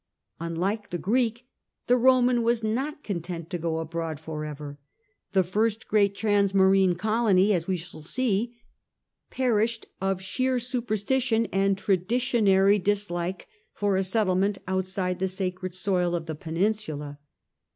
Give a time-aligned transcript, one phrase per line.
[0.39, 1.45] Unlike the Greek,
[1.85, 4.79] the Roman was not content to go abroad for ever;
[5.33, 8.57] the first great transmarine colony (as we shall see)
[9.29, 16.15] perished of sheer superstition, and traditionary dislike for a settle ment outside th© sacred soil
[16.15, 17.19] of the Peninsula.